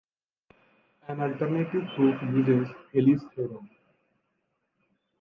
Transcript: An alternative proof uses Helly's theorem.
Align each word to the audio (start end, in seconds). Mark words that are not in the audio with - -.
An 1.07 1.21
alternative 1.21 1.83
proof 1.95 2.19
uses 2.33 2.73
Helly's 2.91 3.21
theorem. 3.35 3.69